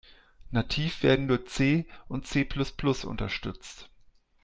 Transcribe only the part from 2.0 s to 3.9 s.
und C-plus-plus unterstützt.